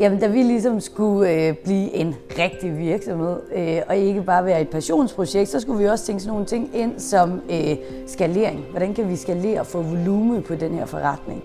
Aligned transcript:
Jamen, 0.00 0.20
da 0.20 0.26
vi 0.26 0.42
ligesom 0.42 0.80
skulle 0.80 1.30
øh, 1.30 1.54
blive 1.64 1.94
en 1.94 2.14
rigtig 2.38 2.78
virksomhed, 2.78 3.40
øh, 3.54 3.82
og 3.88 3.96
ikke 3.96 4.22
bare 4.22 4.44
være 4.44 4.60
et 4.60 4.68
passionsprojekt, 4.68 5.48
så 5.48 5.60
skulle 5.60 5.78
vi 5.78 5.88
også 5.88 6.06
tænke 6.06 6.22
sådan 6.22 6.32
nogle 6.32 6.46
ting 6.46 6.70
ind 6.74 6.98
som 6.98 7.40
øh, 7.50 7.76
skalering. 8.06 8.64
Hvordan 8.70 8.94
kan 8.94 9.10
vi 9.10 9.16
skalere 9.16 9.60
og 9.60 9.66
få 9.66 9.82
volumen 9.82 10.42
på 10.42 10.54
den 10.54 10.74
her 10.74 10.86
forretning? 10.86 11.44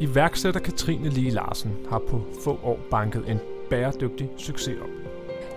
Iværksætter 0.00 0.60
Katrine 0.60 1.08
Lie 1.08 1.30
Larsen 1.30 1.70
har 1.90 2.02
på 2.08 2.20
få 2.44 2.50
år 2.64 2.78
banket 2.90 3.24
en 3.28 3.38
bæredygtig 3.70 4.30
succes 4.36 4.74
op. 4.82 4.88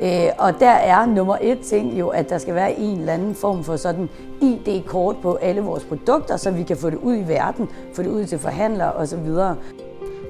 Øh, 0.01 0.29
og 0.39 0.59
der 0.59 0.71
er 0.71 1.05
nummer 1.05 1.37
et 1.41 1.59
ting 1.59 1.99
jo, 1.99 2.07
at 2.07 2.29
der 2.29 2.37
skal 2.37 2.55
være 2.55 2.79
en 2.79 2.99
eller 2.99 3.13
anden 3.13 3.35
form 3.35 3.63
for 3.63 3.75
sådan 3.75 4.09
ID-kort 4.41 5.15
på 5.21 5.35
alle 5.35 5.61
vores 5.61 5.83
produkter, 5.83 6.37
så 6.37 6.51
vi 6.51 6.63
kan 6.63 6.77
få 6.77 6.89
det 6.89 6.97
ud 6.97 7.15
i 7.15 7.27
verden, 7.27 7.69
få 7.93 8.03
det 8.03 8.09
ud 8.09 8.25
til 8.25 8.39
forhandlere 8.39 8.93
osv. 8.93 9.29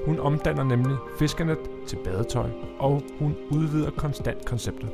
Hun 0.06 0.18
omdanner 0.18 0.64
nemlig 0.64 0.96
fiskernet 1.18 1.58
til 1.86 1.98
badetøj, 2.04 2.50
og 2.78 3.02
hun 3.18 3.36
udvider 3.50 3.90
konstant 3.90 4.44
konceptet. 4.44 4.90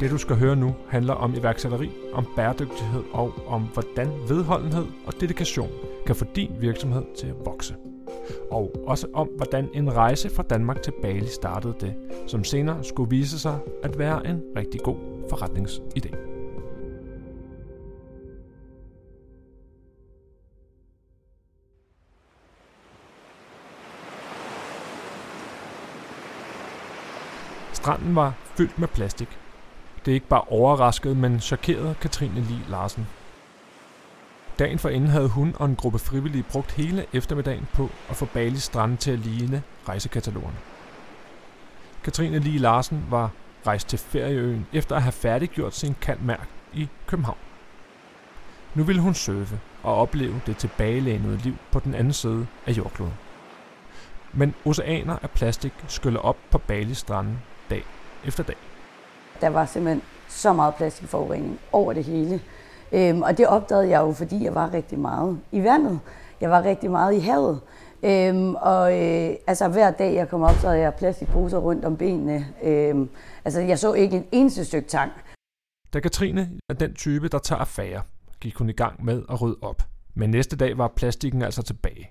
Det 0.00 0.10
du 0.10 0.18
skal 0.18 0.36
høre 0.36 0.56
nu 0.56 0.74
handler 0.88 1.14
om 1.14 1.34
iværksætteri, 1.34 1.90
om 2.12 2.26
bæredygtighed 2.36 3.02
og 3.12 3.32
om 3.46 3.62
hvordan 3.72 4.08
vedholdenhed 4.28 4.86
og 5.06 5.20
dedikation 5.20 5.70
kan 6.06 6.16
få 6.16 6.24
din 6.36 6.50
virksomhed 6.60 7.02
til 7.16 7.26
at 7.26 7.34
vokse. 7.44 7.74
Og 8.50 8.72
også 8.86 9.06
om 9.14 9.28
hvordan 9.36 9.68
en 9.74 9.96
rejse 9.96 10.30
fra 10.30 10.42
Danmark 10.42 10.82
til 10.82 10.92
Bali 11.02 11.26
startede 11.26 11.74
det, 11.80 11.94
som 12.26 12.44
senere 12.44 12.84
skulle 12.84 13.10
vise 13.10 13.38
sig 13.38 13.58
at 13.82 13.98
være 13.98 14.26
en 14.26 14.42
rigtig 14.56 14.80
god 14.80 14.96
forretningsidé. 15.32 16.25
Stranden 27.86 28.16
var 28.16 28.32
fyldt 28.56 28.78
med 28.78 28.88
plastik. 28.88 29.38
Det 30.04 30.10
er 30.10 30.14
ikke 30.14 30.28
bare 30.28 30.40
overrasket, 30.40 31.16
men 31.16 31.40
chokeret 31.40 32.00
Katrine 32.00 32.40
Lee 32.40 32.64
Larsen. 32.68 33.06
Dagen 34.58 34.78
for 34.78 34.88
inden 34.88 35.10
havde 35.10 35.28
hun 35.28 35.54
og 35.58 35.66
en 35.66 35.76
gruppe 35.76 35.98
frivillige 35.98 36.42
brugt 36.42 36.72
hele 36.72 37.06
eftermiddagen 37.12 37.66
på 37.72 37.90
at 38.08 38.16
få 38.16 38.24
Bali 38.24 38.56
strand 38.56 38.98
til 38.98 39.10
at 39.10 39.18
ligne 39.18 39.62
rejsekatalogerne. 39.88 40.56
Katrine 42.04 42.38
Lee 42.38 42.58
Larsen 42.58 43.06
var 43.10 43.30
rejst 43.66 43.88
til 43.88 43.98
ferieøen 43.98 44.66
efter 44.72 44.96
at 44.96 45.02
have 45.02 45.12
færdiggjort 45.12 45.74
sin 45.74 45.96
kantmærk 46.00 46.48
i 46.74 46.88
København. 47.06 47.38
Nu 48.74 48.82
ville 48.82 49.02
hun 49.02 49.14
surfe 49.14 49.60
og 49.82 49.94
opleve 49.94 50.40
det 50.46 50.56
tilbagelænede 50.56 51.36
liv 51.36 51.54
på 51.72 51.80
den 51.80 51.94
anden 51.94 52.12
side 52.12 52.46
af 52.66 52.72
jordkloden. 52.72 53.14
Men 54.32 54.54
oceaner 54.64 55.18
af 55.22 55.30
plastik 55.30 55.72
skyller 55.88 56.20
op 56.20 56.36
på 56.50 56.58
Bali 56.58 56.94
stranden 56.94 57.38
dag 57.70 57.84
efter 58.24 58.42
dag. 58.42 58.56
Der 59.40 59.48
var 59.48 59.66
simpelthen 59.66 60.02
så 60.28 60.52
meget 60.52 60.74
plastikforurening 60.74 61.60
over 61.72 61.92
det 61.92 62.04
hele. 62.04 62.40
Øhm, 62.92 63.22
og 63.22 63.38
det 63.38 63.46
opdagede 63.46 63.88
jeg 63.88 64.00
jo, 64.00 64.12
fordi 64.12 64.44
jeg 64.44 64.54
var 64.54 64.74
rigtig 64.74 64.98
meget 64.98 65.40
i 65.52 65.62
vandet. 65.62 66.00
Jeg 66.40 66.50
var 66.50 66.62
rigtig 66.62 66.90
meget 66.90 67.14
i 67.14 67.18
havet. 67.18 67.60
Øhm, 68.02 68.54
og 68.54 69.02
øh, 69.02 69.36
altså 69.46 69.68
hver 69.68 69.90
dag 69.90 70.14
jeg 70.14 70.28
kom 70.28 70.42
op, 70.42 70.54
så 70.54 70.68
havde 70.68 70.80
jeg 70.80 70.94
plastikposer 70.94 71.58
rundt 71.58 71.84
om 71.84 71.96
benene. 71.96 72.46
Øhm, 72.62 73.08
altså 73.44 73.60
jeg 73.60 73.78
så 73.78 73.92
ikke 73.92 74.16
en 74.16 74.26
eneste 74.32 74.64
stykke 74.64 74.88
tang. 74.88 75.12
Da 75.92 76.00
Katrine 76.00 76.50
er 76.68 76.74
den 76.74 76.94
type, 76.94 77.28
der 77.28 77.38
tager 77.38 77.60
affære, 77.60 78.02
gik 78.40 78.54
hun 78.54 78.68
i 78.68 78.72
gang 78.72 79.04
med 79.04 79.22
at 79.30 79.42
rydde 79.42 79.58
op. 79.62 79.82
Men 80.14 80.30
næste 80.30 80.56
dag 80.56 80.78
var 80.78 80.92
plastikken 80.96 81.42
altså 81.42 81.62
tilbage. 81.62 82.10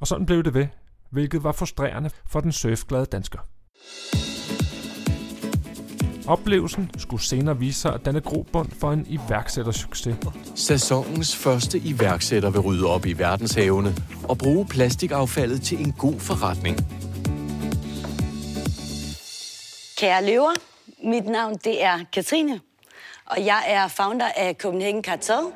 Og 0.00 0.06
sådan 0.06 0.26
blev 0.26 0.42
det 0.42 0.54
ved, 0.54 0.66
hvilket 1.10 1.44
var 1.44 1.52
frustrerende 1.52 2.10
for 2.26 2.40
den 2.40 2.52
surfglade 2.52 3.06
dansker. 3.06 3.38
Oplevelsen 6.26 6.90
skulle 6.98 7.22
senere 7.22 7.58
vise 7.58 7.80
sig 7.80 7.94
at 7.94 8.04
danne 8.04 8.20
grobund 8.20 8.70
for 8.70 8.92
en 8.92 9.06
iværksættersucces. 9.08 10.16
Sæsonens 10.54 11.36
første 11.36 11.78
iværksætter 11.78 12.50
vil 12.50 12.60
rydde 12.60 12.86
op 12.86 13.06
i 13.06 13.12
verdenshavene 13.12 13.94
og 14.28 14.38
bruge 14.38 14.66
plastikaffaldet 14.66 15.62
til 15.62 15.80
en 15.80 15.92
god 15.92 16.20
forretning. 16.20 16.76
Kære 19.98 20.26
løver, 20.26 20.52
mit 21.04 21.24
navn 21.24 21.54
det 21.64 21.84
er 21.84 21.98
Katrine, 22.12 22.60
og 23.26 23.36
jeg 23.44 23.64
er 23.66 23.88
founder 23.88 24.28
af 24.36 24.54
Copenhagen 24.54 25.04
Cartel. 25.04 25.52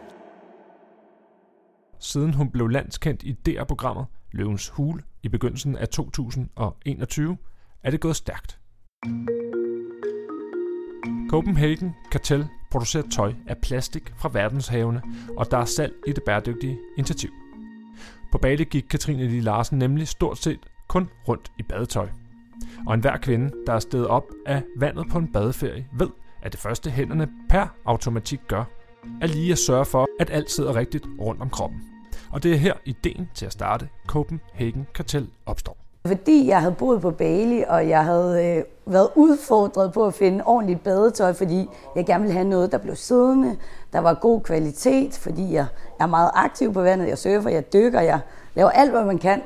Siden 2.01 2.35
hun 2.35 2.51
blev 2.51 2.69
landskendt 2.69 3.23
i 3.23 3.33
DR-programmet 3.33 4.07
Løvens 4.33 4.69
Hule 4.69 5.03
i 5.23 5.29
begyndelsen 5.29 5.77
af 5.77 5.89
2021, 5.89 7.37
er 7.83 7.91
det 7.91 8.01
gået 8.01 8.17
stærkt. 8.17 8.59
Copenhagen 11.29 11.95
Cartel 12.11 12.49
producerer 12.71 13.09
tøj 13.11 13.33
af 13.47 13.59
plastik 13.59 14.13
fra 14.17 14.31
verdenshavene, 14.33 15.03
og 15.37 15.51
der 15.51 15.59
er 15.59 15.65
salg 15.65 15.95
i 16.07 16.13
det 16.13 16.23
bæredygtige 16.23 16.79
initiativ. 16.97 17.31
På 18.33 18.39
Bali 18.39 18.65
gik 18.65 18.85
Katrine 18.91 19.29
Lie 19.29 19.41
Larsen 19.41 19.79
nemlig 19.79 20.09
stort 20.09 20.39
set 20.39 20.59
kun 20.89 21.09
rundt 21.29 21.53
i 21.59 21.63
badetøj. 21.63 22.09
Og 22.87 22.95
enhver 22.95 23.17
kvinde, 23.17 23.53
der 23.67 23.73
er 23.73 23.79
stedet 23.79 24.07
op 24.07 24.25
af 24.47 24.63
vandet 24.77 25.07
på 25.11 25.19
en 25.19 25.33
badeferie, 25.33 25.87
ved, 25.93 26.09
at 26.43 26.53
det 26.53 26.61
første 26.61 26.91
hænderne 26.91 27.29
per 27.49 27.67
automatik 27.85 28.41
gør, 28.49 28.65
er 29.21 29.27
lige 29.27 29.53
at 29.53 29.59
sørge 29.59 29.85
for, 29.85 30.07
at 30.21 30.31
alt 30.31 30.51
sidder 30.51 30.77
rigtigt 30.77 31.05
rundt 31.21 31.43
om 31.43 31.51
kroppen. 31.51 31.83
Og 32.31 32.43
det 32.43 32.53
er 32.53 32.57
her 32.57 32.75
ideen 32.85 33.29
til 33.35 33.47
at 33.47 33.53
starte 33.53 33.89
Copenhagen 34.07 34.87
Cartel 34.95 35.31
opstår. 35.47 35.88
Fordi 36.09 36.49
jeg 36.49 36.61
havde 36.61 36.75
boet 36.79 37.01
på 37.01 37.11
Bali, 37.11 37.65
og 37.69 37.89
jeg 37.89 38.05
havde 38.05 38.47
øh, 38.47 38.93
været 38.93 39.09
udfordret 39.15 39.93
på 39.93 40.07
at 40.07 40.15
finde 40.15 40.45
ordentligt 40.47 40.83
badetøj, 40.85 41.33
fordi 41.33 41.69
jeg 41.97 42.07
gerne 42.07 42.23
ville 42.23 42.35
have 42.35 42.49
noget, 42.49 42.73
der 42.73 42.79
blev 42.79 42.97
siddende, 42.97 43.57
der 43.93 43.99
var 43.99 44.15
god 44.15 44.41
kvalitet, 44.41 45.15
fordi 45.15 45.53
jeg 45.55 45.67
er 46.01 46.07
meget 46.07 46.31
aktiv 46.35 46.73
på 46.73 46.83
vandet. 46.83 47.09
Jeg 47.09 47.19
surfer, 47.19 47.51
jeg 47.51 47.73
dykker, 47.73 48.01
jeg 48.01 48.21
laver 48.55 48.71
alt, 48.71 48.91
hvad 48.91 49.05
man 49.05 49.19
kan 49.19 49.43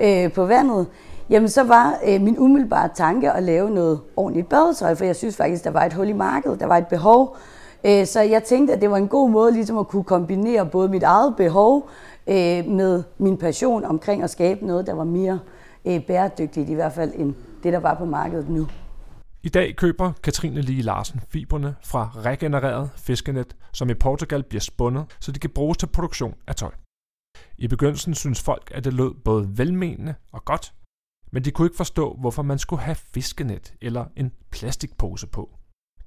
øh, 0.00 0.32
på 0.32 0.46
vandet. 0.46 0.86
Jamen 1.30 1.48
så 1.48 1.62
var 1.62 1.98
øh, 2.06 2.20
min 2.20 2.38
umiddelbare 2.38 2.88
tanke 2.94 3.30
at 3.30 3.42
lave 3.42 3.70
noget 3.70 4.00
ordentligt 4.16 4.48
badetøj, 4.48 4.94
for 4.94 5.04
jeg 5.04 5.16
synes 5.16 5.36
faktisk, 5.36 5.64
der 5.64 5.70
var 5.70 5.84
et 5.84 5.92
hul 5.92 6.08
i 6.08 6.12
markedet, 6.12 6.60
der 6.60 6.66
var 6.66 6.76
et 6.76 6.86
behov. 6.86 7.36
Øh, 7.84 8.06
så 8.06 8.20
jeg 8.20 8.44
tænkte, 8.44 8.74
at 8.74 8.80
det 8.80 8.90
var 8.90 8.96
en 8.96 9.08
god 9.08 9.30
måde 9.30 9.52
ligesom 9.52 9.78
at 9.78 9.88
kunne 9.88 10.04
kombinere 10.04 10.66
både 10.66 10.88
mit 10.88 11.02
eget 11.02 11.36
behov 11.36 11.88
øh, 12.26 12.66
med 12.66 13.02
min 13.18 13.36
passion 13.36 13.84
omkring 13.84 14.22
at 14.22 14.30
skabe 14.30 14.66
noget, 14.66 14.86
der 14.86 14.94
var 14.94 15.04
mere 15.04 15.32
øh, 15.32 15.61
Øh, 15.84 16.06
bæredygtigt, 16.06 16.70
i 16.70 16.74
hvert 16.74 16.92
fald 16.92 17.12
end 17.14 17.34
det, 17.62 17.72
der 17.72 17.78
var 17.78 17.94
på 17.94 18.04
markedet 18.04 18.48
nu. 18.48 18.68
I 19.44 19.48
dag 19.48 19.76
køber 19.76 20.12
Katrine 20.22 20.60
Lige 20.60 20.82
Larsen 20.82 21.20
fiberne 21.28 21.74
fra 21.84 22.10
regenereret 22.16 22.90
fiskenet, 22.96 23.56
som 23.72 23.90
i 23.90 23.94
Portugal 23.94 24.42
bliver 24.42 24.60
spundet, 24.60 25.16
så 25.20 25.32
de 25.32 25.38
kan 25.38 25.50
bruges 25.50 25.78
til 25.78 25.86
produktion 25.86 26.34
af 26.46 26.54
tøj. 26.54 26.70
I 27.58 27.68
begyndelsen 27.68 28.14
synes 28.14 28.42
folk, 28.42 28.70
at 28.74 28.84
det 28.84 28.92
lød 28.92 29.14
både 29.24 29.58
velmenende 29.58 30.14
og 30.32 30.44
godt, 30.44 30.74
men 31.32 31.44
de 31.44 31.50
kunne 31.50 31.66
ikke 31.66 31.76
forstå, 31.76 32.16
hvorfor 32.20 32.42
man 32.42 32.58
skulle 32.58 32.82
have 32.82 32.94
fiskenet 32.94 33.74
eller 33.80 34.04
en 34.16 34.32
plastikpose 34.50 35.26
på. 35.26 35.50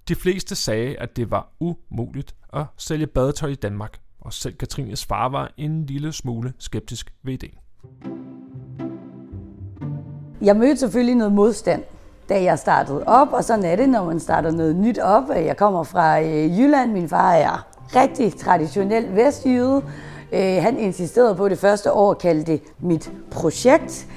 De 0.08 0.16
fleste 0.16 0.56
sagde, 0.56 0.98
at 0.98 1.16
det 1.16 1.32
var 1.32 1.54
umuligt 1.60 2.36
at 2.54 2.66
sælge 2.78 3.08
badetøj 3.08 3.50
i 3.50 3.56
Danmark, 3.56 4.00
og 4.20 4.34
selv 4.34 4.56
Katrines 4.56 5.06
far 5.06 5.30
var 5.30 5.54
en 5.58 5.86
lille 5.86 6.12
smule 6.12 6.54
skeptisk 6.60 7.14
ved 7.24 7.34
ideen. 7.34 7.58
Jeg 10.46 10.56
mødte 10.56 10.78
selvfølgelig 10.78 11.16
noget 11.16 11.34
modstand, 11.34 11.84
da 12.30 12.44
jeg 12.44 12.60
startede 12.60 13.04
op, 13.08 13.28
og 13.32 13.44
sådan 13.44 13.66
er 13.66 13.76
det, 13.76 13.90
når 13.90 14.06
man 14.06 14.20
starter 14.20 14.52
noget 14.52 14.76
nyt 14.76 15.00
op. 15.00 15.24
Jeg 15.30 15.58
kommer 15.58 15.84
fra 15.84 16.22
øh, 16.22 16.60
Jylland, 16.60 16.92
min 16.92 17.10
far 17.10 17.34
er 17.34 17.66
rigtig 17.96 18.38
traditionel 18.40 19.16
vestjyde. 19.16 19.82
Øh, 20.34 20.58
han 20.64 20.78
insisterede 20.78 21.36
på 21.36 21.50
det 21.50 21.60
første 21.60 21.92
år 21.92 22.12
at 22.12 22.18
kalde 22.18 22.44
det 22.44 22.62
mit 22.80 23.12
projekt. 23.32 24.08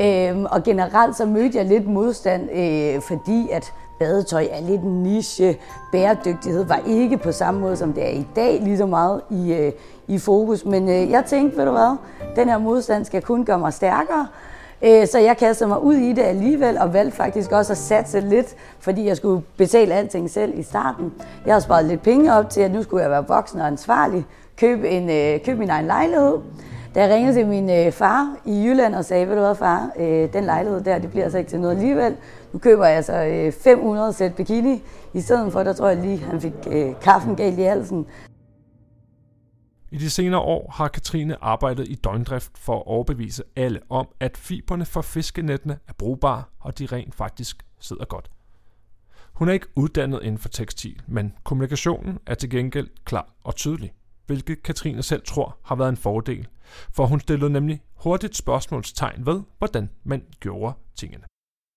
Øhm, 0.00 0.44
og 0.44 0.62
generelt 0.62 1.16
så 1.16 1.26
mødte 1.26 1.58
jeg 1.58 1.66
lidt 1.66 1.86
modstand, 1.88 2.50
øh, 2.52 3.02
fordi 3.02 3.48
at 3.52 3.72
badetøj 4.00 4.46
er 4.50 4.60
lidt 4.60 4.80
en 4.80 5.02
niche. 5.02 5.56
Bæredygtighed 5.92 6.64
var 6.64 6.80
ikke 6.86 7.16
på 7.16 7.32
samme 7.32 7.60
måde, 7.60 7.76
som 7.76 7.92
det 7.92 8.04
er 8.04 8.12
i 8.12 8.26
dag, 8.36 8.60
lige 8.62 8.78
så 8.78 8.86
meget 8.86 9.20
i, 9.30 9.70
i 10.08 10.18
fokus. 10.18 10.64
Men 10.64 10.88
jeg 10.88 11.24
tænkte, 11.26 11.58
ved 11.58 11.64
du 11.64 11.70
hvad, 11.70 11.96
den 12.36 12.48
her 12.48 12.58
modstand 12.58 13.04
skal 13.04 13.22
kun 13.22 13.44
gøre 13.44 13.58
mig 13.58 13.72
stærkere. 13.72 14.26
Øh, 14.82 15.06
så 15.06 15.18
jeg 15.18 15.36
kastede 15.36 15.68
mig 15.68 15.82
ud 15.82 15.94
i 15.94 16.12
det 16.12 16.22
alligevel, 16.22 16.78
og 16.78 16.94
valgte 16.94 17.16
faktisk 17.16 17.52
også 17.52 17.72
at 17.72 17.78
satse 17.78 18.20
lidt, 18.20 18.54
fordi 18.80 19.06
jeg 19.06 19.16
skulle 19.16 19.42
betale 19.56 19.94
alting 19.94 20.30
selv 20.30 20.58
i 20.58 20.62
starten. 20.62 21.12
Jeg 21.46 21.54
havde 21.54 21.64
sparet 21.64 21.84
lidt 21.84 22.02
penge 22.02 22.34
op 22.34 22.50
til, 22.50 22.60
at 22.60 22.70
nu 22.70 22.82
skulle 22.82 23.02
jeg 23.02 23.10
være 23.10 23.26
voksen 23.28 23.60
og 23.60 23.66
ansvarlig, 23.66 24.26
købe, 24.56 24.88
en, 24.88 25.10
øh, 25.10 25.44
købe 25.44 25.58
min 25.58 25.70
egen 25.70 25.86
lejlighed. 25.86 26.34
Da 26.94 27.02
jeg 27.02 27.14
ringede 27.14 27.34
til 27.34 27.46
min 27.46 27.70
øh, 27.70 27.92
far 27.92 28.36
i 28.44 28.64
Jylland 28.64 28.94
og 28.94 29.04
sagde, 29.04 29.28
ved 29.28 29.34
du 29.34 29.40
hvad 29.40 29.54
far, 29.54 29.90
øh, 29.98 30.32
den 30.32 30.44
lejlighed 30.44 30.80
der, 30.80 30.98
det 30.98 31.10
bliver 31.10 31.24
altså 31.24 31.38
ikke 31.38 31.50
til 31.50 31.60
noget 31.60 31.74
alligevel. 31.74 32.16
Nu 32.52 32.58
køber 32.58 32.86
jeg 32.86 32.96
altså 32.96 33.50
500 33.60 34.12
sæt 34.12 34.34
bikini. 34.34 34.82
I 35.14 35.20
stedet 35.20 35.52
for, 35.52 35.62
der 35.62 35.72
tror 35.72 35.88
jeg 35.88 35.96
lige, 35.96 36.18
han 36.18 36.40
fik 36.40 36.52
kaffen 37.02 37.36
galt 37.36 37.58
i 37.58 37.62
halsen. 37.62 38.06
I 39.90 39.98
de 39.98 40.10
senere 40.10 40.40
år 40.40 40.70
har 40.74 40.88
Katrine 40.88 41.44
arbejdet 41.44 41.88
i 41.88 41.94
døgndrift 41.94 42.58
for 42.58 42.76
at 42.76 42.86
overbevise 42.86 43.42
alle 43.56 43.80
om, 43.88 44.08
at 44.20 44.36
fiberne 44.36 44.86
fra 44.86 45.02
fiskenettene 45.02 45.78
er 45.88 45.92
brugbare, 45.92 46.44
og 46.60 46.78
de 46.78 46.86
rent 46.86 47.14
faktisk 47.14 47.66
sidder 47.80 48.04
godt. 48.04 48.30
Hun 49.32 49.48
er 49.48 49.52
ikke 49.52 49.66
uddannet 49.76 50.22
inden 50.22 50.38
for 50.38 50.48
tekstil, 50.48 51.02
men 51.06 51.34
kommunikationen 51.44 52.18
er 52.26 52.34
til 52.34 52.50
gengæld 52.50 52.88
klar 53.04 53.34
og 53.44 53.56
tydelig, 53.56 53.92
hvilket 54.26 54.62
Katrine 54.62 55.02
selv 55.02 55.22
tror 55.22 55.58
har 55.64 55.74
været 55.74 55.88
en 55.88 55.96
fordel, 55.96 56.48
for 56.92 57.06
hun 57.06 57.20
stillede 57.20 57.50
nemlig 57.50 57.82
hurtigt 57.94 58.36
spørgsmålstegn 58.36 59.26
ved, 59.26 59.42
hvordan 59.58 59.90
man 60.04 60.22
gjorde 60.40 60.74
tingene. 60.96 61.24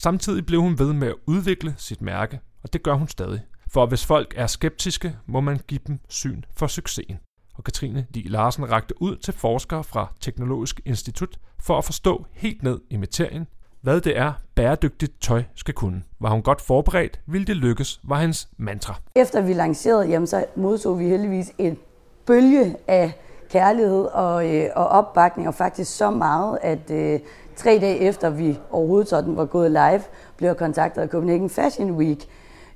Samtidig 0.04 0.46
blev 0.46 0.62
hun 0.62 0.80
ved 0.80 0.94
med 0.94 1.08
at 1.08 1.16
udvikle 1.26 1.76
sit 1.78 2.02
mærke, 2.02 2.40
og 2.64 2.74
det 2.74 2.84
gør 2.84 2.94
hun 2.94 3.08
stadig. 3.08 3.42
For 3.68 3.86
hvis 3.86 4.06
folk 4.06 4.34
er 4.38 4.48
skeptiske, 4.48 5.16
må 5.26 5.42
man 5.42 5.60
give 5.68 5.80
dem 5.88 6.00
syn 6.10 6.44
for 6.54 6.68
succesen. 6.68 7.20
Og 7.54 7.64
Katrine 7.64 8.06
Lie 8.10 8.30
Larsen 8.30 8.72
rakte 8.72 9.02
ud 9.02 9.16
til 9.16 9.34
forskere 9.34 9.84
fra 9.84 10.14
Teknologisk 10.20 10.82
Institut 10.86 11.40
for 11.60 11.78
at 11.78 11.86
forstå 11.86 12.26
helt 12.32 12.64
ned 12.64 12.80
i 12.90 12.98
materien, 12.98 13.48
hvad 13.82 14.02
det 14.02 14.18
er, 14.18 14.34
bæredygtigt 14.56 15.22
tøj 15.22 15.44
skal 15.56 15.74
kunne. 15.74 16.04
Var 16.20 16.30
hun 16.30 16.42
godt 16.42 16.62
forberedt, 16.62 17.20
ville 17.26 17.48
det 17.48 17.56
lykkes, 17.56 18.00
var 18.04 18.16
hans 18.16 18.50
mantra. 18.58 18.96
Efter 19.16 19.42
vi 19.42 19.54
lancerede, 19.54 20.08
jamen, 20.08 20.28
så 20.28 20.46
modtog 20.56 21.00
vi 21.00 21.10
heldigvis 21.10 21.52
en 21.58 21.78
bølge 22.26 22.76
af 22.88 23.14
kærlighed 23.50 24.06
og, 24.06 24.56
øh, 24.56 24.70
og 24.76 24.88
opbakning, 24.88 25.48
og 25.48 25.54
faktisk 25.54 25.98
så 25.98 26.10
meget, 26.10 26.60
at 26.62 26.92
øh, 26.92 27.20
tre 27.56 27.80
dage 27.82 27.98
efter 27.98 28.30
vi 28.30 28.60
overhovedet 28.72 29.10
sådan 29.10 29.36
var 29.36 29.46
gået 29.46 29.72
live, 29.72 30.02
blev 30.38 30.50
jeg 30.50 30.58
kontaktet 30.58 31.02
af 31.02 31.08
Copenhagen 31.08 31.50
Fashion 31.50 31.92
Week. 31.92 32.28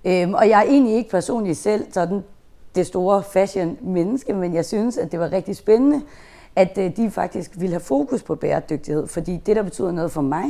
Øhm, 0.06 0.34
og 0.34 0.50
jeg 0.50 0.60
er 0.60 0.70
egentlig 0.70 0.96
ikke 0.96 1.10
personligt 1.10 1.58
selv 1.58 1.92
sådan 1.92 2.24
det 2.76 2.88
store 2.88 3.24
fashion-menneske, 3.24 4.34
men 4.34 4.54
jeg 4.54 4.66
synes, 4.66 4.98
at 4.98 5.12
det 5.12 5.20
var 5.20 5.32
rigtig 5.32 5.56
spændende, 5.56 6.02
at 6.56 6.78
øh, 6.78 6.98
de 6.98 7.12
faktisk 7.12 7.52
ville 7.58 7.74
have 7.74 7.80
fokus 7.80 8.24
på 8.24 8.36
bæredygtighed, 8.36 9.08
fordi 9.08 9.38
det, 9.46 9.56
der 9.56 9.64
betyder 9.64 9.92
noget 9.92 10.12
for 10.12 10.22
mig, 10.22 10.46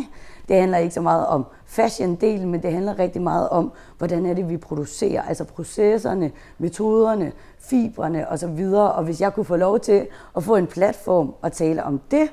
det 0.47 0.59
handler 0.59 0.77
ikke 0.77 0.93
så 0.93 1.01
meget 1.01 1.27
om 1.27 1.45
fashion-delen, 1.65 2.45
men 2.45 2.63
det 2.63 2.71
handler 2.71 2.99
rigtig 2.99 3.21
meget 3.21 3.49
om, 3.49 3.71
hvordan 3.97 4.25
er 4.25 4.33
det, 4.33 4.49
vi 4.49 4.57
producerer, 4.57 5.21
altså 5.21 5.43
processerne, 5.43 6.31
metoderne, 6.57 7.31
fibrene 7.59 8.29
osv. 8.29 8.63
Og 8.73 9.03
hvis 9.03 9.21
jeg 9.21 9.33
kunne 9.33 9.45
få 9.45 9.55
lov 9.55 9.79
til 9.79 10.07
at 10.37 10.43
få 10.43 10.55
en 10.55 10.67
platform 10.67 11.33
og 11.41 11.51
tale 11.51 11.83
om 11.83 12.01
det, 12.11 12.29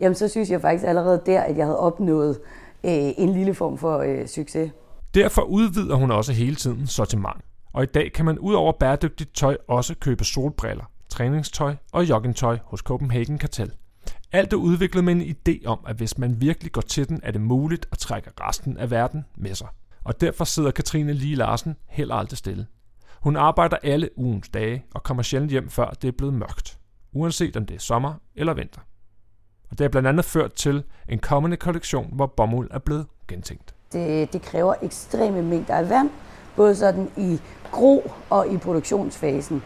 jamen 0.00 0.14
så 0.14 0.28
synes 0.28 0.50
jeg 0.50 0.60
faktisk 0.60 0.84
allerede 0.88 1.22
der, 1.26 1.40
at 1.40 1.56
jeg 1.56 1.64
havde 1.66 1.78
opnået 1.78 2.38
øh, 2.84 2.92
en 2.92 3.28
lille 3.28 3.54
form 3.54 3.78
for 3.78 3.98
øh, 3.98 4.26
succes. 4.26 4.70
Derfor 5.14 5.42
udvider 5.42 5.94
hun 5.94 6.10
også 6.10 6.32
hele 6.32 6.56
tiden 6.56 6.86
sortiment. 6.86 7.51
Og 7.72 7.82
i 7.82 7.86
dag 7.86 8.12
kan 8.12 8.24
man 8.24 8.38
ud 8.38 8.54
over 8.54 8.72
bæredygtigt 8.72 9.34
tøj 9.34 9.56
også 9.68 9.94
købe 10.00 10.24
solbriller, 10.24 10.84
træningstøj 11.08 11.76
og 11.92 12.08
joggingtøj 12.08 12.58
hos 12.64 12.80
Copenhagen 12.80 13.38
Kartel. 13.38 13.72
Alt 14.32 14.52
er 14.52 14.56
udviklet 14.56 15.04
med 15.04 15.12
en 15.12 15.22
idé 15.22 15.66
om, 15.66 15.78
at 15.86 15.96
hvis 15.96 16.18
man 16.18 16.40
virkelig 16.40 16.72
går 16.72 16.80
til 16.80 17.08
den, 17.08 17.20
er 17.22 17.30
det 17.30 17.40
muligt 17.40 17.88
at 17.92 17.98
trække 17.98 18.30
resten 18.40 18.76
af 18.76 18.90
verden 18.90 19.24
med 19.36 19.54
sig. 19.54 19.68
Og 20.04 20.20
derfor 20.20 20.44
sidder 20.44 20.70
Katrine 20.70 21.12
Lige 21.12 21.36
Larsen 21.36 21.76
heller 21.86 22.14
aldrig 22.14 22.38
stille. 22.38 22.66
Hun 23.20 23.36
arbejder 23.36 23.76
alle 23.82 24.08
ugens 24.16 24.48
dage 24.48 24.84
og 24.94 25.02
kommer 25.02 25.22
sjældent 25.22 25.50
hjem, 25.50 25.68
før 25.68 25.90
det 25.90 26.08
er 26.08 26.12
blevet 26.12 26.34
mørkt. 26.34 26.78
Uanset 27.12 27.56
om 27.56 27.66
det 27.66 27.74
er 27.74 27.80
sommer 27.80 28.14
eller 28.34 28.54
vinter. 28.54 28.80
Og 29.70 29.78
det 29.78 29.84
er 29.84 29.88
blandt 29.88 30.08
andet 30.08 30.24
ført 30.24 30.52
til 30.52 30.82
en 31.08 31.18
kommende 31.18 31.56
kollektion, 31.56 32.10
hvor 32.12 32.26
bomuld 32.26 32.68
er 32.70 32.78
blevet 32.78 33.06
gentænkt. 33.28 33.74
Det, 33.92 34.32
det 34.32 34.42
kræver 34.42 34.74
ekstreme 34.82 35.42
mængder 35.42 35.74
af 35.74 35.88
vand, 35.88 36.10
både 36.56 36.74
sådan 36.74 37.08
i 37.16 37.40
gro 37.72 38.10
og 38.30 38.48
i 38.48 38.56
produktionsfasen. 38.56 39.62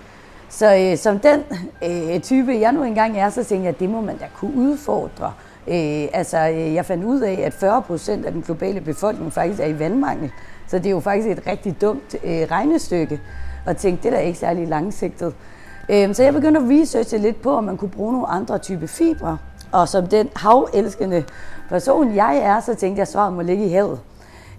Så 0.49 0.77
øh, 0.77 0.99
som 0.99 1.19
den 1.19 1.41
øh, 1.85 2.21
type, 2.21 2.53
jeg 2.61 2.73
nu 2.73 2.83
engang 2.83 3.19
er, 3.19 3.31
så 3.31 3.45
tænkte 3.45 3.65
jeg, 3.65 3.75
at 3.75 3.81
det 3.81 3.91
må 3.91 4.01
man 4.01 4.17
da 4.19 4.25
kunne 4.35 4.57
udfordre. 4.57 5.33
Øh, 5.69 6.09
altså, 6.13 6.49
øh, 6.49 6.75
jeg 6.75 6.87
fandt 6.87 7.05
ud 7.05 7.21
af, 7.21 7.41
at 7.45 7.55
40 7.55 7.83
procent 7.83 8.27
af 8.27 8.33
den 8.33 8.43
globale 8.43 8.81
befolkning 8.81 9.33
faktisk 9.33 9.61
er 9.61 9.67
i 9.67 9.79
vandmangel. 9.79 10.31
Så 10.67 10.79
det 10.79 10.87
er 10.87 10.91
jo 10.91 11.01
faktisk 11.01 11.29
et 11.39 11.47
rigtig 11.47 11.81
dumt 11.81 12.17
øh, 12.25 12.47
regnestykke. 12.51 13.21
Og 13.67 13.77
tænkte, 13.77 14.03
det 14.03 14.13
der 14.13 14.19
er 14.19 14.23
ikke 14.23 14.39
særlig 14.39 14.69
langsigtet. 14.69 15.35
Øh, 15.89 16.15
så 16.15 16.23
jeg 16.23 16.33
begyndte 16.33 16.61
at 16.61 16.67
researche 16.69 17.19
lidt 17.19 17.43
på, 17.43 17.57
om 17.57 17.65
man 17.65 17.77
kunne 17.77 17.91
bruge 17.91 18.13
nogle 18.13 18.27
andre 18.27 18.59
type 18.59 18.89
fibre. 18.89 19.39
Og 19.73 19.89
som 19.89 20.07
den 20.07 20.29
havelskende 20.37 21.25
person, 21.69 22.15
jeg 22.15 22.37
er, 22.37 22.61
så 22.61 22.75
tænkte 22.75 22.99
jeg, 22.99 23.03
at 23.03 23.09
svaret 23.09 23.33
må 23.33 23.43
ligge 23.43 23.67
i 23.67 23.69
havet. 23.69 24.01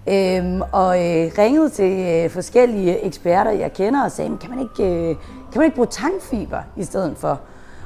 Øhm, 0.09 0.61
og 0.71 0.97
øh, 0.97 1.31
ringede 1.37 1.69
til 1.69 2.23
øh, 2.23 2.29
forskellige 2.29 3.05
eksperter, 3.05 3.51
jeg 3.51 3.73
kender, 3.73 4.03
og 4.03 4.11
sagde, 4.11 4.37
kan 4.37 4.49
man 4.49 4.59
ikke, 4.59 5.09
øh, 5.09 5.15
kan 5.51 5.59
man 5.59 5.63
ikke 5.63 5.75
bruge 5.75 5.87
tankfiber 5.87 6.61
i 6.77 6.83
stedet 6.83 7.17
for? 7.17 7.39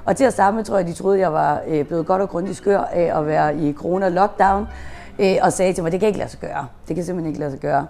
Og 0.06 0.16
til 0.16 0.24
at 0.24 0.34
starte 0.34 0.56
med, 0.56 0.64
tror 0.64 0.78
jeg, 0.78 0.88
de 0.88 0.94
troede, 0.94 1.20
jeg 1.20 1.34
var 1.34 1.62
øh, 1.68 1.86
blevet 1.86 2.06
godt 2.06 2.22
og 2.22 2.30
grundigt 2.30 2.58
skør 2.58 2.80
af 2.80 3.20
at 3.20 3.28
være 3.28 3.58
i 3.58 3.74
corona-lockdown, 3.74 4.68
øh, 5.20 5.36
og 5.42 5.54
sagde 5.54 5.74
til 5.74 5.84
mig, 5.84 5.92
det 5.92 6.00
kan 6.00 6.08
ikke 6.08 6.20
lade 6.20 6.30
sig 6.30 6.40
gøre. 6.40 6.68
Det 6.88 6.96
kan 6.96 7.06
simpelthen 7.06 7.28
ikke 7.28 7.40
lade 7.40 7.52
sig 7.52 7.60
gøre. 7.60 7.88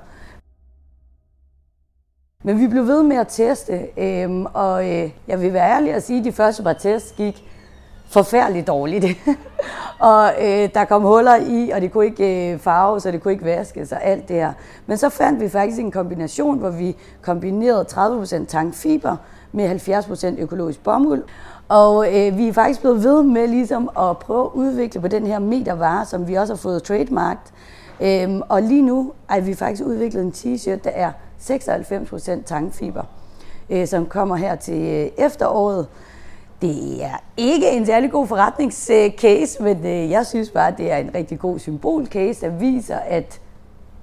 Men 2.43 2.59
vi 2.59 2.67
blev 2.67 2.87
ved 2.87 3.03
med 3.03 3.17
at 3.17 3.27
teste, 3.27 3.87
øh, 3.97 4.45
og 4.53 4.89
øh, 4.89 5.09
jeg 5.27 5.41
vil 5.41 5.53
være 5.53 5.71
ærlig 5.71 5.93
at 5.93 6.03
sige, 6.03 6.19
at 6.19 6.25
de 6.25 6.31
første 6.31 6.63
par 6.63 6.73
tests 6.73 7.11
gik 7.11 7.43
forfærdeligt 8.11 8.67
dårligt. 8.67 9.05
og 9.99 10.31
øh, 10.41 10.69
der 10.73 10.85
kom 10.85 11.01
huller 11.01 11.35
i, 11.35 11.69
og 11.69 11.81
det 11.81 11.91
kunne 11.91 12.05
ikke 12.05 12.51
øh, 12.53 12.59
farve, 12.59 12.99
så 12.99 13.11
det 13.11 13.23
kunne 13.23 13.31
ikke 13.31 13.45
vaske 13.45 13.87
og 13.91 14.03
alt 14.03 14.27
det 14.27 14.35
her. 14.35 14.53
Men 14.85 14.97
så 14.97 15.09
fandt 15.09 15.39
vi 15.39 15.49
faktisk 15.49 15.79
en 15.79 15.91
kombination, 15.91 16.57
hvor 16.57 16.69
vi 16.69 16.95
kombinerede 17.21 17.85
30% 17.91 18.45
tankfiber 18.45 19.15
med 19.51 19.81
70% 19.87 20.41
økologisk 20.41 20.83
bomuld. 20.83 21.23
Og 21.69 22.07
øh, 22.07 22.37
vi 22.37 22.47
er 22.47 22.53
faktisk 22.53 22.81
blevet 22.81 23.03
ved 23.03 23.23
med 23.23 23.47
ligesom 23.47 23.89
at 23.99 24.17
prøve 24.17 24.45
at 24.45 24.51
udvikle 24.53 25.01
på 25.01 25.07
den 25.07 25.27
her 25.27 25.39
metervare, 25.39 26.05
som 26.05 26.27
vi 26.27 26.35
også 26.35 26.53
har 26.53 26.57
fået 26.57 26.83
trademarked. 26.83 27.51
Øhm, 28.01 28.41
og 28.49 28.61
lige 28.61 28.81
nu 28.81 29.11
har 29.27 29.39
vi 29.39 29.53
faktisk 29.53 29.83
udviklet 29.85 30.23
en 30.23 30.31
t-shirt, 30.31 30.83
der 30.83 30.89
er 30.89 31.11
96% 31.39 32.43
tankfiber, 32.45 33.03
øh, 33.69 33.87
som 33.87 34.05
kommer 34.05 34.35
her 34.35 34.55
til 34.55 34.81
øh, 34.81 35.25
efteråret. 35.25 35.87
Det 36.61 37.03
er 37.03 37.17
ikke 37.37 37.69
en 37.71 37.85
særlig 37.85 38.11
god 38.11 38.27
forretningscase, 38.27 39.63
men 39.63 39.77
øh, 39.77 40.09
jeg 40.09 40.25
synes 40.25 40.49
bare, 40.49 40.67
at 40.67 40.77
det 40.77 40.91
er 40.91 40.97
en 40.97 41.15
rigtig 41.15 41.39
god 41.39 41.59
symbolcase, 41.59 42.45
der 42.45 42.59
viser, 42.59 42.97
at 42.97 43.41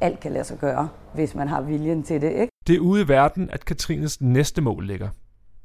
alt 0.00 0.20
kan 0.20 0.32
lade 0.32 0.44
sig 0.44 0.58
gøre, 0.58 0.88
hvis 1.14 1.34
man 1.34 1.48
har 1.48 1.60
viljen 1.60 2.02
til 2.02 2.20
det. 2.20 2.30
Ikke? 2.30 2.48
Det 2.66 2.76
er 2.76 2.80
ude 2.80 3.02
i 3.02 3.08
verden, 3.08 3.50
at 3.50 3.64
Katrines 3.64 4.20
næste 4.20 4.62
mål 4.62 4.86
ligger. 4.86 5.08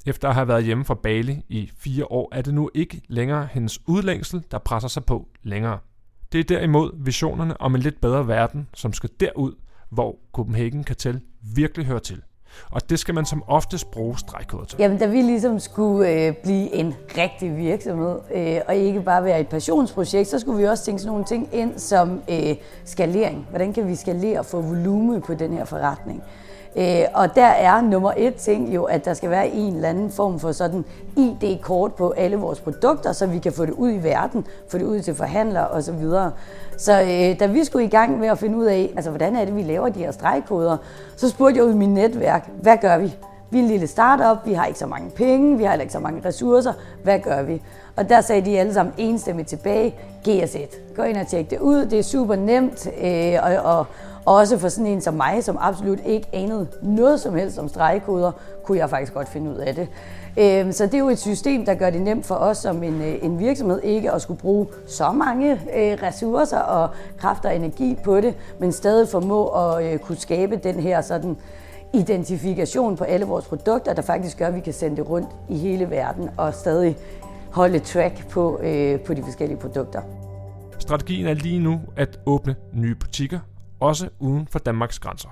Efter 0.06 0.30
at 0.30 0.36
have 0.36 0.48
været 0.48 0.64
hjemme 0.64 0.86
fra 0.86 0.94
Bali 0.94 1.46
i 1.50 1.72
fire 1.78 2.06
år, 2.12 2.30
er 2.32 2.42
det 2.42 2.54
nu 2.54 2.70
ikke 2.74 3.02
længere 3.08 3.48
hendes 3.52 3.80
udlængsel, 3.88 4.44
der 4.52 4.58
presser 4.58 4.88
sig 4.88 5.06
på 5.06 5.28
længere. 5.44 5.80
Det 6.32 6.40
er 6.40 6.44
derimod 6.44 6.92
visionerne 7.04 7.62
om 7.62 7.76
en 7.76 7.82
lidt 7.82 8.02
bedre 8.02 8.28
verden, 8.28 8.70
som 8.74 8.94
skal 8.94 9.10
derud, 9.20 9.54
hvor 9.90 10.16
Copenhagen 10.34 10.84
Kartel 10.84 11.22
virkelig 11.56 11.86
hører 11.86 12.00
til. 12.00 12.22
Og 12.72 12.90
det 12.90 13.00
skal 13.00 13.16
man 13.16 13.26
som 13.26 13.44
oftest 13.48 13.92
bruge 13.92 14.20
stregkoder 14.20 14.66
til. 14.66 14.78
Jamen, 14.80 14.98
da 14.98 15.06
vi 15.06 15.22
ligesom 15.22 15.60
skulle 15.60 16.10
øh, 16.10 16.34
blive 16.44 16.74
en 16.74 16.96
rigtig 17.18 17.58
virksomhed, 17.58 18.16
øh, 18.36 18.62
og 18.68 18.76
ikke 18.76 19.02
bare 19.02 19.24
være 19.24 19.40
et 19.40 19.48
passionsprojekt, 19.48 20.30
så 20.30 20.40
skulle 20.40 20.58
vi 20.58 20.64
også 20.64 20.86
tænke 20.86 21.02
sådan 21.02 21.12
nogle 21.12 21.26
ting 21.26 21.50
ind 21.52 21.80
som 21.80 22.22
øh, 22.30 22.56
skalering. 22.86 23.48
Hvordan 23.50 23.74
kan 23.74 23.88
vi 23.88 23.96
skalere 23.96 24.40
og 24.40 24.46
få 24.46 24.62
volume 24.62 25.22
på 25.22 25.34
den 25.34 25.54
her 25.54 25.66
forretning? 25.66 26.24
Øh, 26.76 27.04
og 27.14 27.36
der 27.36 27.46
er 27.46 27.82
nummer 27.82 28.12
et 28.18 28.36
ting 28.36 28.76
jo, 28.76 28.84
at 28.84 29.06
der 29.06 29.14
skal 29.14 29.30
være 29.30 29.48
en 29.48 29.76
eller 29.76 29.90
anden 29.90 30.12
form 30.12 30.40
for 30.40 30.52
sådan 30.52 30.86
ID-kort 31.18 31.94
på 31.94 32.14
alle 32.18 32.38
vores 32.38 32.60
produkter, 32.60 33.12
så 33.12 33.26
vi 33.26 33.40
kan 33.40 33.54
få 33.54 33.66
det 33.66 33.74
ud 33.74 33.92
i 33.92 34.04
verden, 34.04 34.46
få 34.68 34.78
det 34.78 34.86
ud 34.86 35.00
til 35.00 35.16
forhandlere 35.16 35.68
osv. 35.68 35.82
Så, 35.82 35.92
videre. 35.92 36.32
så 36.78 37.02
øh, 37.02 37.40
da 37.40 37.46
vi 37.46 37.64
skulle 37.64 37.86
i 37.86 37.90
gang 37.90 38.20
med 38.20 38.28
at 38.28 38.40
finde 38.40 38.58
ud 38.58 38.66
af, 38.66 38.94
altså 38.96 39.10
hvordan 39.10 39.36
er 39.36 39.46
det, 39.46 39.56
vi 39.56 39.62
laver 39.64 39.90
de 39.90 40.00
her 40.00 40.12
stregkoder, 40.12 40.78
så 41.16 41.30
spurgte 41.30 41.58
jeg 41.58 41.66
ud 41.66 41.74
i 41.74 41.78
mit 41.78 41.90
netværk, 41.90 42.50
hvad 42.62 42.78
gør 42.78 42.98
vi? 42.98 43.16
Vi 43.50 43.60
er 43.60 43.64
en 43.64 43.70
lille 43.70 43.88
startup, 43.88 44.46
vi 44.46 44.54
har 44.54 44.66
ikke 44.66 44.80
så 44.80 44.88
mange 44.88 45.10
penge, 45.10 45.58
vi 45.58 45.64
har 45.64 45.76
ikke 45.76 45.94
så 45.94 46.00
mange 46.00 46.22
ressourcer, 46.26 46.74
hvad 47.04 47.20
gør 47.20 47.42
vi? 47.42 47.62
Og 47.96 48.10
der 48.10 48.22
sagde 48.22 48.46
de 48.46 48.60
alle 48.60 48.74
sammen 48.74 48.94
enstemmigt 48.98 49.48
tilbage, 49.48 49.96
GS1. 50.28 50.96
Gå 50.96 51.04
ind 51.04 51.18
og 51.18 51.28
tjek 51.28 51.50
det 51.50 51.60
ud, 51.60 51.86
det 51.86 52.00
er 52.00 52.04
super 52.04 52.36
nemt, 52.36 52.88
øh, 53.04 53.34
og, 53.44 53.78
og 53.78 53.86
også 54.26 54.58
for 54.58 54.70
sådan 54.70 54.88
en 54.88 55.02
som 55.02 55.14
mig, 55.14 55.44
som 55.44 55.58
absolut 55.60 56.00
ikke 56.06 56.28
anede 56.34 56.68
noget 56.82 57.20
som 57.20 57.36
helst 57.36 57.60
om 57.60 57.68
stregkoder, 57.68 58.32
kunne 58.64 58.78
jeg 58.78 58.90
faktisk 58.90 59.14
godt 59.14 59.30
finde 59.30 59.52
ud 59.52 59.56
af 59.56 59.76
det. 59.76 59.88
Øhm, 60.40 60.72
så 60.72 60.86
det 60.86 60.94
er 60.94 61.00
jo 61.00 61.10
et 61.10 61.20
system, 61.20 61.66
der 61.66 61.74
gør 61.74 61.90
det 61.90 62.02
nemt 62.02 62.26
for 62.26 62.36
os 62.36 62.58
som 62.58 62.84
en, 62.84 63.02
øh, 63.02 63.16
en 63.22 63.40
virksomhed 63.40 63.82
ikke 63.84 64.12
at 64.12 64.22
skulle 64.22 64.40
bruge 64.40 64.68
så 64.88 65.12
mange 65.12 65.52
øh, 65.52 65.98
ressourcer 66.04 66.60
og 66.60 66.90
kræfter 67.18 67.50
og 67.50 67.56
energi 67.56 67.98
på 68.04 68.22
det, 68.22 68.36
men 68.60 68.72
stadig 68.72 69.08
formå 69.08 69.48
at 69.48 69.86
øh, 69.86 70.00
kunne 70.00 70.18
skabe 70.18 70.58
den 70.58 70.80
her 70.80 71.02
sådan 71.02 71.38
identifikation 71.94 72.96
på 72.96 73.04
alle 73.04 73.26
vores 73.26 73.46
produkter, 73.46 73.94
der 73.94 74.02
faktisk 74.02 74.38
gør, 74.38 74.48
at 74.48 74.56
vi 74.56 74.60
kan 74.60 74.74
sende 74.74 74.98
det 74.98 75.10
rundt 75.10 75.30
i 75.50 75.58
hele 75.58 75.90
verden 75.90 76.30
og 76.38 76.54
stadig 76.54 76.98
holde 77.52 77.80
track 77.80 78.30
på, 78.30 78.60
på 79.06 79.14
de 79.14 79.24
forskellige 79.24 79.58
produkter. 79.58 80.02
Strategien 80.80 81.28
er 81.28 81.34
lige 81.34 81.60
nu 81.60 81.80
at 81.96 82.20
åbne 82.26 82.56
nye 82.74 82.96
butikker 82.96 83.40
også 83.84 84.10
uden 84.20 84.48
for 84.48 84.60
Danmarks 84.60 85.00
grænser. 85.00 85.30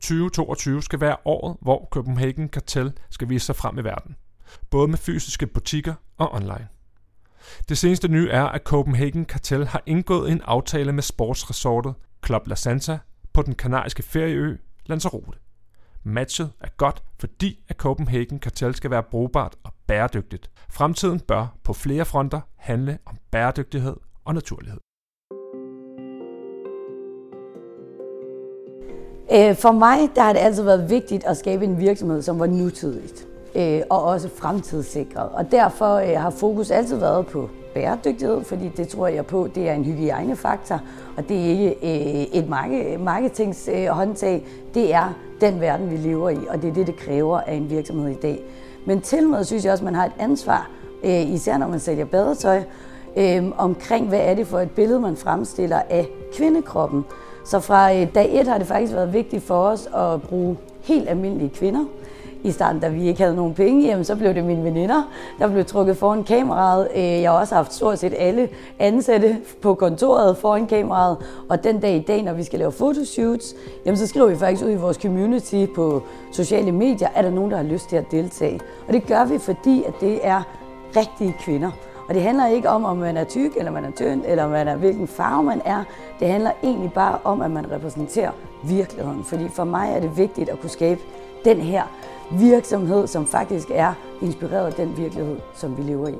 2022 0.00 0.82
skal 0.82 1.00
være 1.00 1.16
året, 1.24 1.56
hvor 1.60 1.88
Copenhagen 1.90 2.48
Kartel 2.48 2.92
skal 3.10 3.28
vise 3.28 3.46
sig 3.46 3.56
frem 3.56 3.78
i 3.78 3.84
verden. 3.84 4.16
både 4.70 4.88
med 4.88 4.98
fysiske 4.98 5.46
butikker 5.46 5.94
og 6.18 6.34
online. 6.34 6.68
Det 7.68 7.78
seneste 7.78 8.08
nye 8.08 8.28
er, 8.30 8.44
at 8.44 8.62
Copenhagen 8.62 9.24
Cartel 9.24 9.66
har 9.66 9.82
indgået 9.86 10.32
en 10.32 10.40
aftale 10.44 10.92
med 10.92 11.02
sportsresortet 11.02 11.94
Club 12.26 12.46
La 12.46 12.54
Santa 12.54 12.98
på 13.32 13.42
den 13.42 13.54
kanariske 13.54 14.02
ferieø 14.02 14.56
Lanzarote. 14.86 15.38
Matchet 16.02 16.52
er 16.60 16.68
godt, 16.76 17.02
fordi 17.20 17.64
at 17.68 17.76
Copenhagen 17.76 18.38
Cartel 18.38 18.74
skal 18.74 18.90
være 18.90 19.02
brugbart 19.02 19.56
og 19.62 19.72
bæredygtigt. 19.86 20.50
Fremtiden 20.70 21.20
bør 21.20 21.46
på 21.64 21.72
flere 21.72 22.04
fronter 22.04 22.40
handle 22.56 22.98
om 23.06 23.16
bæredygtighed 23.30 23.96
og 24.24 24.34
naturlighed. 24.34 24.91
Øh, 29.34 29.56
for 29.56 29.72
mig 29.72 29.98
der 30.14 30.22
har 30.22 30.32
det 30.32 30.40
altid 30.40 30.62
været 30.62 30.90
vigtigt 30.90 31.24
at 31.24 31.36
skabe 31.36 31.64
en 31.64 31.78
virksomhed, 31.78 32.22
som 32.22 32.40
var 32.40 32.46
nutidigt 32.46 33.26
øh, 33.54 33.80
og 33.90 34.02
også 34.02 34.28
fremtidssikret. 34.36 35.28
Og 35.32 35.52
derfor 35.52 35.94
øh, 35.94 36.20
har 36.20 36.30
fokus 36.30 36.70
altid 36.70 36.96
været 36.96 37.26
på 37.26 37.48
bæredygtighed, 37.74 38.44
fordi 38.44 38.68
det 38.68 38.88
tror 38.88 39.06
jeg 39.06 39.26
på, 39.26 39.48
det 39.54 39.68
er 39.68 39.74
en 39.74 39.84
hygiejnefaktor, 39.84 40.80
og 41.16 41.28
det 41.28 41.36
er 41.36 41.50
ikke 41.50 41.76
et 42.34 42.48
marketingshåndtag. 43.00 44.46
Det 44.74 44.94
er 44.94 45.14
den 45.40 45.60
verden, 45.60 45.90
vi 45.90 45.96
lever 45.96 46.30
i, 46.30 46.38
og 46.48 46.62
det 46.62 46.70
er 46.70 46.74
det, 46.74 46.86
det 46.86 46.96
kræver 46.96 47.40
af 47.40 47.54
en 47.54 47.70
virksomhed 47.70 48.10
i 48.10 48.20
dag. 48.22 48.42
Men 48.86 49.00
til 49.00 49.28
med 49.28 49.44
synes 49.44 49.64
jeg 49.64 49.72
også, 49.72 49.82
at 49.82 49.84
man 49.84 49.94
har 49.94 50.06
et 50.06 50.12
ansvar, 50.18 50.70
især 51.04 51.58
når 51.58 51.68
man 51.68 51.80
sælger 51.80 52.04
badetøj, 52.04 52.62
omkring 53.58 54.08
hvad 54.08 54.20
er 54.20 54.34
det 54.34 54.46
for 54.46 54.60
et 54.60 54.70
billede, 54.70 55.00
man 55.00 55.16
fremstiller 55.16 55.80
af 55.90 56.08
kvindekroppen. 56.36 57.04
Så 57.44 57.60
fra 57.60 57.94
øh, 57.94 58.14
dag 58.14 58.40
et 58.40 58.48
har 58.48 58.58
det 58.58 58.66
faktisk 58.66 58.92
været 58.92 59.12
vigtigt 59.12 59.42
for 59.42 59.54
os 59.54 59.88
at 59.94 60.22
bruge 60.22 60.56
helt 60.82 61.08
almindelige 61.08 61.50
kvinder. 61.50 61.84
I 62.44 62.50
starten, 62.50 62.80
da 62.80 62.88
vi 62.88 63.08
ikke 63.08 63.22
havde 63.22 63.36
nogen 63.36 63.54
penge, 63.54 63.86
jamen, 63.86 64.04
så 64.04 64.16
blev 64.16 64.34
det 64.34 64.44
mine 64.44 64.64
veninder, 64.64 65.02
der 65.38 65.48
blev 65.48 65.64
trukket 65.64 65.96
foran 65.96 66.24
kameraet. 66.24 66.88
Øh, 66.94 67.02
jeg 67.02 67.30
har 67.30 67.38
også 67.38 67.54
haft 67.54 67.74
stort 67.74 67.98
set 67.98 68.14
alle 68.18 68.48
ansatte 68.78 69.36
på 69.62 69.74
kontoret 69.74 70.36
foran 70.36 70.66
kameraet. 70.66 71.16
Og 71.48 71.64
den 71.64 71.80
dag 71.80 71.96
i 71.96 72.00
dag, 72.00 72.22
når 72.22 72.32
vi 72.32 72.42
skal 72.42 72.58
lave 72.58 72.72
fotoshoots, 72.72 73.54
jamen, 73.86 73.96
så 73.96 74.06
skriver 74.06 74.26
vi 74.26 74.36
faktisk 74.36 74.64
ud 74.64 74.70
i 74.70 74.76
vores 74.76 74.96
community 74.96 75.66
på 75.74 76.02
sociale 76.32 76.72
medier, 76.72 77.08
er 77.14 77.22
der 77.22 77.30
nogen, 77.30 77.50
der 77.50 77.56
har 77.56 77.64
lyst 77.64 77.88
til 77.88 77.96
at 77.96 78.04
deltage. 78.10 78.60
Og 78.88 78.92
det 78.92 79.06
gør 79.06 79.24
vi, 79.24 79.38
fordi 79.38 79.82
at 79.86 79.94
det 80.00 80.20
er 80.22 80.42
rigtige 80.96 81.34
kvinder. 81.40 81.70
Og 82.08 82.14
det 82.14 82.22
handler 82.22 82.46
ikke 82.46 82.68
om, 82.68 82.84
om 82.84 82.96
man 82.96 83.16
er 83.16 83.24
tyk, 83.24 83.56
eller 83.56 83.70
man 83.70 83.84
er 83.84 83.90
tynd, 83.90 84.22
eller 84.26 84.48
man 84.48 84.68
er, 84.68 84.76
hvilken 84.76 85.08
farve 85.08 85.42
man 85.42 85.62
er. 85.64 85.84
Det 86.20 86.28
handler 86.28 86.50
egentlig 86.62 86.92
bare 86.92 87.18
om, 87.24 87.40
at 87.40 87.50
man 87.50 87.70
repræsenterer 87.70 88.30
virkeligheden. 88.64 89.24
Fordi 89.24 89.48
for 89.48 89.64
mig 89.64 89.92
er 89.96 90.00
det 90.00 90.16
vigtigt 90.16 90.48
at 90.48 90.60
kunne 90.60 90.70
skabe 90.70 91.00
den 91.44 91.60
her 91.60 91.82
virksomhed, 92.30 93.06
som 93.06 93.26
faktisk 93.26 93.70
er 93.74 93.94
inspireret 94.22 94.66
af 94.66 94.72
den 94.72 94.96
virkelighed, 94.96 95.36
som 95.54 95.76
vi 95.76 95.82
lever 95.82 96.08
i. 96.08 96.16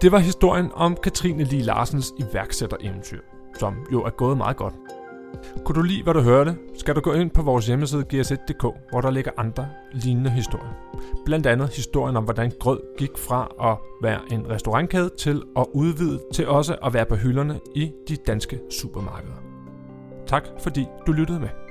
Det 0.00 0.12
var 0.12 0.18
historien 0.18 0.70
om 0.74 0.96
Katrine 1.02 1.44
Lee 1.44 1.62
Larsens 1.62 2.14
iværksættereventyr, 2.16 3.20
som 3.58 3.74
jo 3.92 4.02
er 4.02 4.10
gået 4.10 4.36
meget 4.36 4.56
godt. 4.56 4.74
Kunne 5.64 5.76
du 5.76 5.82
lide, 5.82 6.02
hvad 6.02 6.14
du 6.14 6.20
hørte, 6.20 6.56
skal 6.78 6.94
du 6.94 7.00
gå 7.00 7.12
ind 7.12 7.30
på 7.30 7.42
vores 7.42 7.66
hjemmeside 7.66 8.04
gs1.dk, 8.14 8.62
hvor 8.90 9.00
der 9.00 9.10
ligger 9.10 9.30
andre 9.36 9.68
lignende 9.92 10.30
historier. 10.30 10.72
Blandt 11.24 11.46
andet 11.46 11.68
historien 11.68 12.16
om, 12.16 12.24
hvordan 12.24 12.52
Grød 12.60 12.80
gik 12.98 13.18
fra 13.18 13.70
at 13.70 13.76
være 14.02 14.20
en 14.30 14.50
restaurantkæde 14.50 15.10
til 15.18 15.42
at 15.56 15.66
udvide 15.72 16.20
til 16.34 16.48
også 16.48 16.76
at 16.84 16.94
være 16.94 17.06
på 17.06 17.14
hylderne 17.14 17.60
i 17.74 17.92
de 18.08 18.16
danske 18.16 18.60
supermarkeder. 18.70 19.34
Tak 20.26 20.44
fordi 20.60 20.86
du 21.06 21.12
lyttede 21.12 21.40
med. 21.40 21.63